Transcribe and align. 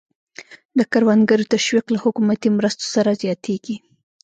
د 0.77 0.79
کروندګرو 0.91 1.49
تشویق 1.53 1.85
له 1.93 1.99
حکومتي 2.03 2.49
مرستو 2.57 2.85
سره 2.93 3.11
زیاتېږي. 3.23 3.75